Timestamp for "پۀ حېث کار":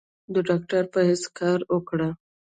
0.91-1.59